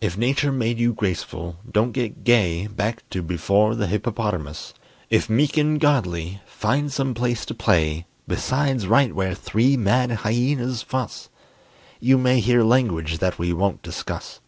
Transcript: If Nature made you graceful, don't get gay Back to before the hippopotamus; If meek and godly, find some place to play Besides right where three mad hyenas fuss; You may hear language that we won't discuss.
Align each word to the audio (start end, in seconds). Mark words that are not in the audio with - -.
If 0.00 0.16
Nature 0.16 0.52
made 0.52 0.78
you 0.78 0.92
graceful, 0.92 1.56
don't 1.68 1.90
get 1.90 2.22
gay 2.22 2.68
Back 2.68 3.02
to 3.10 3.22
before 3.22 3.74
the 3.74 3.88
hippopotamus; 3.88 4.72
If 5.10 5.28
meek 5.28 5.56
and 5.56 5.80
godly, 5.80 6.40
find 6.46 6.92
some 6.92 7.12
place 7.12 7.44
to 7.46 7.54
play 7.54 8.06
Besides 8.28 8.86
right 8.86 9.12
where 9.12 9.34
three 9.34 9.76
mad 9.76 10.12
hyenas 10.22 10.82
fuss; 10.82 11.28
You 11.98 12.18
may 12.18 12.38
hear 12.38 12.62
language 12.62 13.18
that 13.18 13.40
we 13.40 13.52
won't 13.52 13.82
discuss. 13.82 14.38